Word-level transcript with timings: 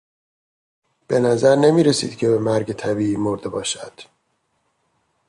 به 1.07 1.19
نظر 1.19 1.55
نمیرسید 1.55 2.17
که 2.17 2.27
به 2.29 2.37
مرگ 2.39 2.73
طبیعی 2.73 3.15
مرده 3.17 3.49
باشد. 3.49 4.01